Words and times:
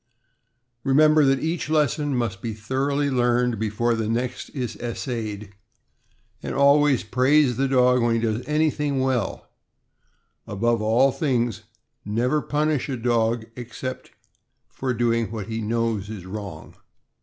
Remember 0.83 1.23
that 1.25 1.41
each 1.43 1.69
lesson 1.69 2.15
must 2.15 2.41
be 2.41 2.53
thoroughly 2.55 3.11
learned 3.11 3.59
before 3.59 3.93
the 3.93 4.09
next 4.09 4.49
is 4.49 4.75
essayed, 4.77 5.53
and 6.41 6.55
always 6.55 7.03
praise 7.03 7.55
the 7.55 7.67
dog 7.67 8.01
when 8.01 8.15
he 8.15 8.19
does 8.21 8.41
anything 8.47 8.99
well; 9.01 9.47
above 10.47 10.81
all 10.81 11.11
things, 11.11 11.65
never 12.03 12.41
punish 12.41 12.89
a 12.89 12.97
dog 12.97 13.45
except 13.55 14.09
for 14.67 14.91
doing 14.91 15.29
what 15.31 15.45
he 15.49 15.61
knows 15.61 16.09
is 16.09 16.25
wrong. 16.25 16.75